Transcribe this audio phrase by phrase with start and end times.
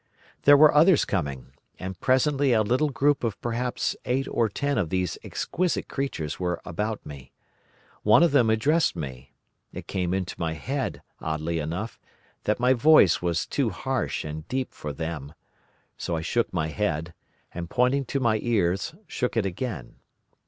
[0.45, 4.89] "There were others coming, and presently a little group of perhaps eight or ten of
[4.89, 7.33] these exquisite creatures were about me.
[8.01, 9.35] One of them addressed me.
[9.71, 11.99] It came into my head, oddly enough,
[12.45, 15.35] that my voice was too harsh and deep for them.
[15.97, 17.13] So I shook my head,
[17.53, 19.97] and, pointing to my ears, shook it again.